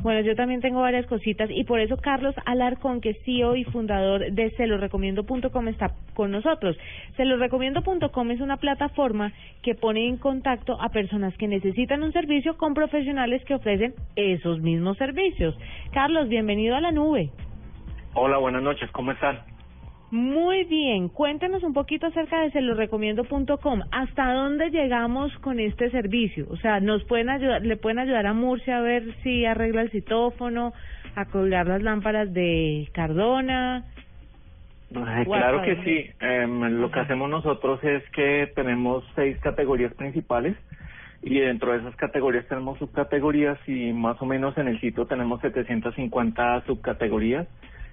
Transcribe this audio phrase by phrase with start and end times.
[0.00, 3.64] Bueno, yo también tengo varias cositas y por eso Carlos Alarcón, que es CEO y
[3.64, 6.78] fundador de celorecomiendo.com, está con nosotros.
[7.16, 9.32] Celorecomiendo.com es una plataforma
[9.62, 14.60] que pone en contacto a personas que necesitan un servicio con profesionales que ofrecen esos
[14.60, 15.58] mismos servicios.
[15.92, 17.30] Carlos, bienvenido a la nube.
[18.14, 19.57] Hola, buenas noches, ¿cómo están?
[20.10, 23.82] Muy bien, cuéntenos un poquito acerca de celorecomiendo.com.
[23.90, 26.46] ¿Hasta dónde llegamos con este servicio?
[26.48, 29.90] O sea, nos pueden ayudar, le pueden ayudar a Murcia a ver si arregla el
[29.90, 30.72] citófono,
[31.14, 33.84] a colgar las lámparas de Cardona.
[34.90, 36.10] claro que sí.
[36.20, 40.56] Em, lo que hacemos nosotros es que tenemos seis categorías principales
[41.22, 45.42] y dentro de esas categorías tenemos subcategorías y más o menos en el sitio tenemos
[45.42, 47.46] 750 subcategorías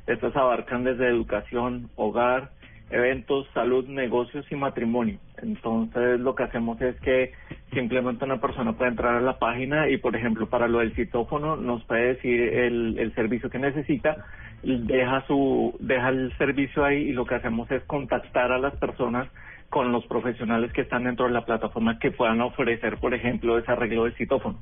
[0.08, 2.52] estas abarcan desde educación, hogar,
[2.90, 5.18] eventos, salud, negocios y matrimonio.
[5.42, 7.34] Entonces lo que hacemos es que
[7.74, 11.56] simplemente una persona puede entrar a la página y, por ejemplo, para lo del citófono
[11.56, 14.26] nos puede decir el, el servicio que necesita,
[14.64, 19.28] deja su deja el servicio ahí y lo que hacemos es contactar a las personas
[19.70, 23.72] con los profesionales que están dentro de la plataforma que puedan ofrecer, por ejemplo, ese
[23.72, 24.60] arreglo del citófono.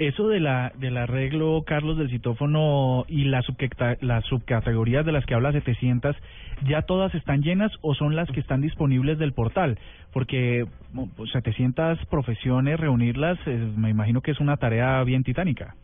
[0.00, 3.44] Eso de la del arreglo, Carlos, del citófono y las
[4.00, 6.16] las subcategorías de las que habla 700,
[6.66, 9.78] ¿ya todas están llenas o son las que están disponibles del portal?
[10.14, 10.64] Porque
[11.32, 15.74] 700 pues, profesiones, reunirlas, me imagino que es una tarea bien titánica.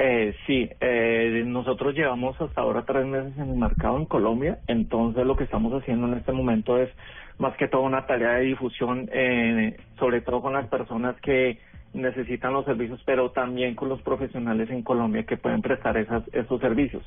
[0.00, 5.24] Eh, sí, eh, nosotros llevamos hasta ahora tres meses en el mercado en Colombia, entonces
[5.24, 6.90] lo que estamos haciendo en este momento es
[7.38, 12.52] más que todo una tarea de difusión, eh, sobre todo con las personas que necesitan
[12.52, 17.02] los servicios, pero también con los profesionales en Colombia que pueden prestar esas, esos servicios.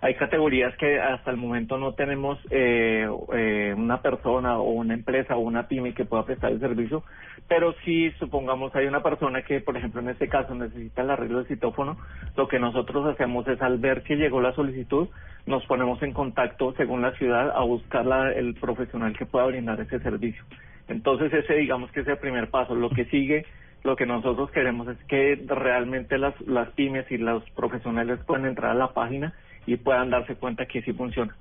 [0.00, 5.36] Hay categorías que hasta el momento no tenemos eh, eh, una persona o una empresa
[5.36, 7.04] o una pyme que pueda prestar el servicio,
[7.48, 11.38] pero si supongamos hay una persona que, por ejemplo, en este caso necesita el arreglo
[11.38, 11.96] del citófono,
[12.36, 15.08] lo que nosotros hacemos es al ver que llegó la solicitud,
[15.46, 19.80] nos ponemos en contacto según la ciudad a buscar la, el profesional que pueda brindar
[19.80, 20.42] ese servicio.
[20.88, 22.74] Entonces ese digamos que es el primer paso.
[22.74, 23.46] Lo que sigue
[23.84, 28.72] lo que nosotros queremos es que realmente las, las pymes y los profesionales puedan entrar
[28.72, 29.34] a la página
[29.66, 31.36] y puedan darse cuenta que sí funciona.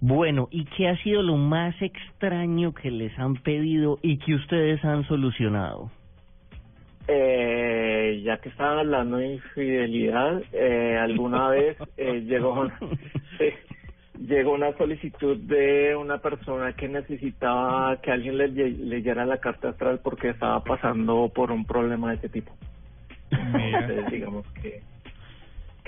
[0.00, 4.84] Bueno, ¿y qué ha sido lo más extraño que les han pedido y que ustedes
[4.84, 5.90] han solucionado?
[7.06, 12.68] Eh, ya que estaban hablando de infidelidad, eh, alguna vez eh, llegó,
[14.26, 20.00] llegó una solicitud de una persona que necesitaba que alguien le leyera la carta astral
[20.02, 22.52] porque estaba pasando por un problema de ese tipo.
[23.30, 24.82] Entonces, digamos que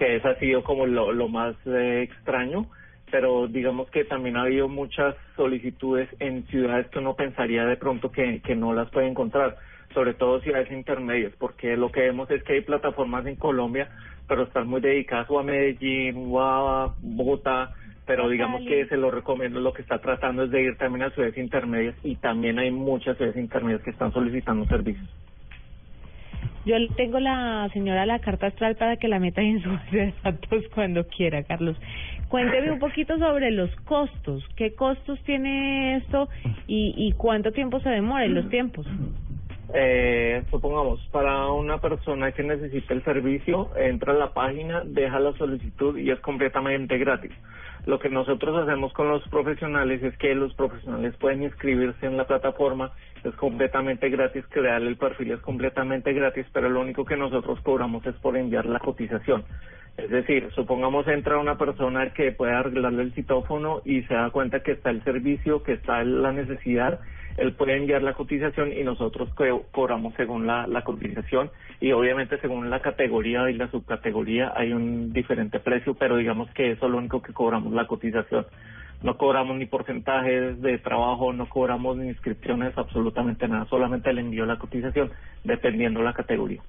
[0.00, 2.64] que eso ha sido como lo, lo más eh, extraño,
[3.10, 8.10] pero digamos que también ha habido muchas solicitudes en ciudades que uno pensaría de pronto
[8.10, 9.58] que, que no las puede encontrar,
[9.92, 13.90] sobre todo ciudades intermedias, porque lo que vemos es que hay plataformas en Colombia,
[14.26, 17.74] pero están muy dedicadas o a Medellín o a Bogotá,
[18.10, 21.10] pero digamos que se lo recomiendo, lo que está tratando es de ir también a
[21.10, 25.08] ciudades intermedias y también hay muchas ciudades intermedias que están solicitando servicios.
[26.66, 30.14] Yo tengo la señora la carta astral para que la meta en su base de
[30.24, 31.76] datos cuando quiera, Carlos.
[32.28, 34.44] Cuénteme un poquito sobre los costos.
[34.56, 36.28] ¿Qué costos tiene esto
[36.66, 38.88] y, y cuánto tiempo se demora en los tiempos?
[39.72, 45.32] Eh, supongamos, para una persona que necesita el servicio, entra a la página, deja la
[45.34, 47.30] solicitud y es completamente gratis.
[47.86, 52.26] Lo que nosotros hacemos con los profesionales es que los profesionales pueden inscribirse en la
[52.26, 52.92] plataforma,
[53.24, 58.04] es completamente gratis, crear el perfil es completamente gratis, pero lo único que nosotros cobramos
[58.06, 59.44] es por enviar la cotización.
[59.96, 64.60] Es decir, supongamos entra una persona que puede arreglarle el citófono y se da cuenta
[64.60, 67.00] que está el servicio, que está la necesidad,
[67.36, 69.30] él puede enviar la cotización y nosotros
[69.70, 75.12] cobramos según la, la cotización y obviamente según la categoría y la subcategoría hay un
[75.12, 78.46] diferente precio, pero digamos que eso es lo único que cobramos la cotización.
[79.02, 84.44] No cobramos ni porcentajes de trabajo, no cobramos ni inscripciones, absolutamente nada, solamente le envío
[84.44, 85.10] la cotización
[85.42, 86.60] dependiendo la categoría.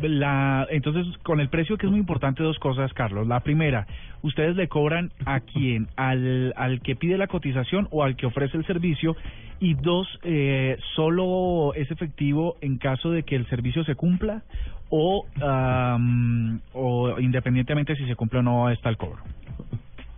[0.00, 3.28] La, entonces, con el precio que es muy importante, dos cosas, Carlos.
[3.28, 3.86] La primera,
[4.22, 8.56] ustedes le cobran a quién, al, al que pide la cotización o al que ofrece
[8.56, 9.14] el servicio.
[9.64, 14.42] Y dos, eh, solo es efectivo en caso de que el servicio se cumpla
[14.90, 15.24] o,
[16.74, 19.22] o independientemente si se cumple o no está el cobro.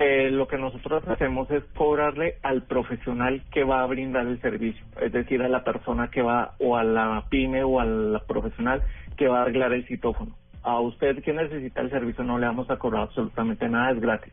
[0.00, 4.84] Eh, lo que nosotros hacemos es cobrarle al profesional que va a brindar el servicio,
[5.00, 8.82] es decir, a la persona que va o a la pyme o al profesional
[9.16, 10.32] que va a arreglar el citófono.
[10.64, 14.32] A usted que necesita el servicio no le vamos a cobrar absolutamente nada, es gratis.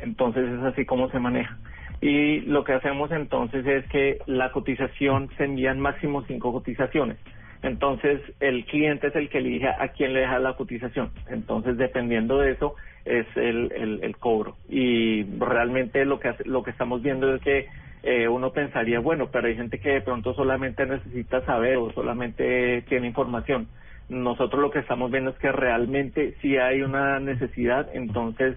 [0.00, 1.54] Entonces es así como se maneja.
[2.00, 7.16] Y lo que hacemos entonces es que la cotización se envían máximo cinco cotizaciones.
[7.62, 11.10] Entonces, el cliente es el que elige a quién le deja la cotización.
[11.28, 14.56] Entonces, dependiendo de eso, es el, el, cobro.
[14.68, 17.66] Y realmente lo que, lo que estamos viendo es que
[18.02, 22.82] eh, uno pensaría, bueno, pero hay gente que de pronto solamente necesita saber o solamente
[22.82, 23.68] tiene información.
[24.08, 28.56] Nosotros lo que estamos viendo es que realmente si hay una necesidad, entonces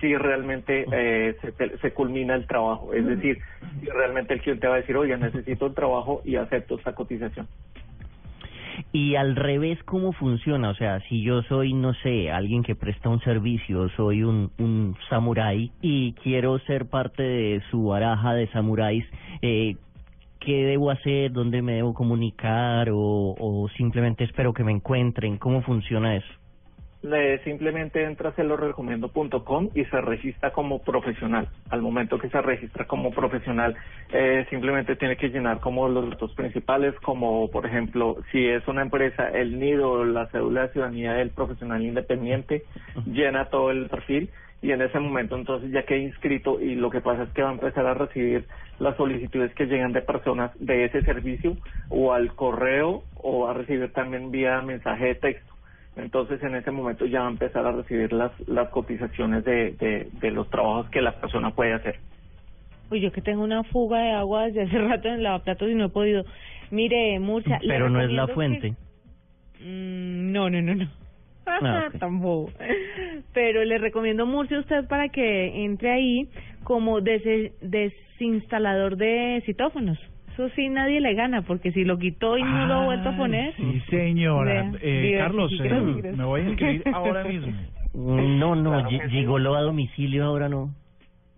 [0.00, 2.92] si realmente eh, se, se, culmina el trabajo.
[2.94, 3.38] Es decir,
[3.80, 7.46] si realmente el cliente va a decir, oye, necesito un trabajo y acepto esa cotización.
[8.92, 10.70] Y al revés, ¿cómo funciona?
[10.70, 14.96] O sea, si yo soy, no sé, alguien que presta un servicio, soy un, un
[15.08, 19.04] samurái y quiero ser parte de su baraja de samuráis,
[19.42, 19.76] eh,
[20.40, 21.32] ¿qué debo hacer?
[21.32, 22.90] ¿Dónde me debo comunicar?
[22.90, 25.38] O, ¿O simplemente espero que me encuentren?
[25.38, 26.37] ¿Cómo funciona eso?
[27.02, 31.48] Le simplemente entra a celorrecomiendo.com y se registra como profesional.
[31.70, 33.76] Al momento que se registra como profesional,
[34.12, 38.82] eh, simplemente tiene que llenar como los datos principales, como por ejemplo, si es una
[38.82, 42.64] empresa, el nido, la cédula de ciudadanía del profesional independiente,
[43.06, 44.30] llena todo el perfil
[44.60, 47.50] y en ese momento entonces ya queda inscrito y lo que pasa es que va
[47.50, 48.44] a empezar a recibir
[48.80, 51.56] las solicitudes que llegan de personas de ese servicio
[51.90, 55.57] o al correo o a recibir también vía mensaje de texto
[55.98, 60.08] entonces en ese momento ya va a empezar a recibir las, las cotizaciones de, de,
[60.20, 61.96] de los trabajos que la persona puede hacer.
[62.90, 65.74] Uy, yo que tengo una fuga de agua desde hace rato en el lavaplatos y
[65.74, 66.24] no he podido.
[66.70, 67.60] Mire, Murcia...
[67.66, 68.70] Pero no es la fuente.
[69.60, 70.88] Mm, no, no, no, no.
[71.46, 72.52] Ah, Tampoco.
[73.34, 76.28] Pero le recomiendo Murcia a usted para que entre ahí
[76.64, 77.22] como des
[77.60, 79.98] desinstalador de citófonos
[80.38, 83.16] eso sí nadie le gana, porque si lo quitó y no lo ha vuelto a
[83.16, 83.54] poner.
[83.56, 84.70] Sí, señora.
[84.80, 87.52] Eh, Carlos, eh, me voy a inscribir ahora mismo.
[87.92, 90.72] No, no, llegó lo a domicilio, ahora no.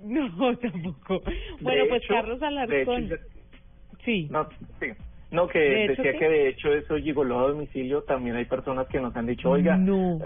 [0.05, 1.23] No, tampoco.
[1.61, 3.11] Bueno, pues Carlos Alarcón.
[4.05, 4.29] sí.
[4.31, 4.47] No,
[4.79, 4.89] sí.
[5.31, 8.03] No, que decía que de hecho eso llegó a domicilio.
[8.03, 9.79] También hay personas que nos han dicho, oiga,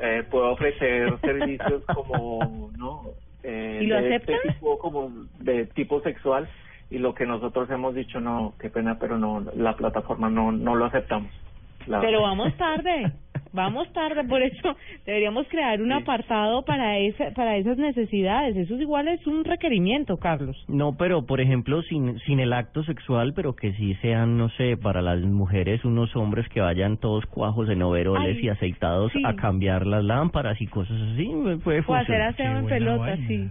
[0.02, 3.02] eh, puedo ofrecer servicios como, ¿no?
[3.44, 6.48] Eh, ¿Y lo de este tipo, como de tipo sexual
[6.94, 10.76] y lo que nosotros hemos dicho, no, qué pena, pero no, la plataforma no, no
[10.76, 11.28] lo aceptamos.
[11.86, 13.10] pero vamos tarde,
[13.52, 18.56] vamos tarde, por eso deberíamos crear un apartado para esa, para esas necesidades.
[18.56, 20.56] Eso igual es un requerimiento, Carlos.
[20.68, 24.76] No, pero por ejemplo, sin, sin el acto sexual, pero que sí sean, no sé,
[24.76, 29.84] para las mujeres, unos hombres que vayan todos cuajos en overoles y aceitados a cambiar
[29.84, 31.28] las lámparas y cosas así,
[31.64, 33.50] puede O hacer aseo en pelota, sí.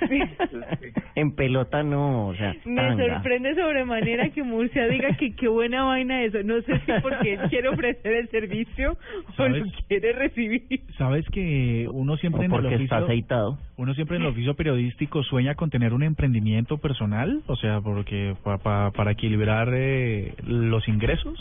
[1.14, 6.22] en pelota no, o sea, me sorprende sobremanera que Murcia diga que qué buena vaina
[6.22, 6.42] eso.
[6.42, 8.96] No sé si porque él quiere ofrecer el servicio
[9.36, 10.80] o lo quiere recibir.
[10.96, 13.58] Sabes que uno siempre en el oficio, está aceitado.
[13.76, 18.34] uno siempre en el oficio periodístico sueña con tener un emprendimiento personal, o sea, porque
[18.42, 21.38] para para equilibrar eh, los ingresos.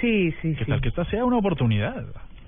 [0.00, 2.04] Sí, sí, ¿Qué tal que esta sea una oportunidad?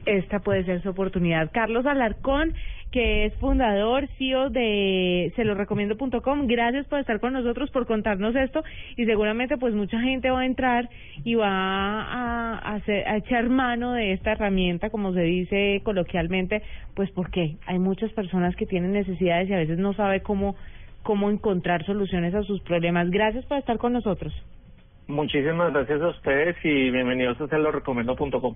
[0.06, 1.50] esta puede ser su oportunidad.
[1.52, 2.54] Carlos Alarcón,
[2.94, 8.36] que es fundador, CEO de se lo recomiendo.com, gracias por estar con nosotros, por contarnos
[8.36, 8.62] esto
[8.96, 10.88] y seguramente pues mucha gente va a entrar
[11.24, 16.62] y va a, hacer, a echar mano de esta herramienta, como se dice coloquialmente,
[16.94, 20.54] pues porque hay muchas personas que tienen necesidades y a veces no sabe cómo,
[21.02, 23.10] cómo encontrar soluciones a sus problemas.
[23.10, 24.32] Gracias por estar con nosotros.
[25.08, 28.54] Muchísimas gracias a ustedes y bienvenidos a se lo recomiendo.com.